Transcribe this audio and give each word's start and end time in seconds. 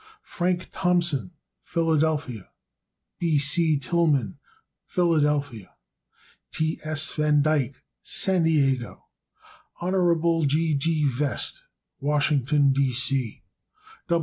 Frank 0.23 0.69
Thompson, 0.71 1.29
Philadelphia, 1.63 2.45
Pa. 2.45 2.49
B. 3.19 3.37
C. 3.37 3.77
Tilghman, 3.77 4.39
Philadelphia, 4.87 5.67
Pa. 5.67 5.73
T. 6.51 6.79
S. 6.83 7.11
Van 7.13 7.43
Dyke, 7.43 7.83
San 8.01 8.41
Diego, 8.43 9.05
Cal. 9.79 9.91
Hon. 9.93 10.47
G. 10.47 10.73
G. 10.75 11.07
Vest, 11.07 11.63
Washington, 11.99 12.73
D. 12.73 13.43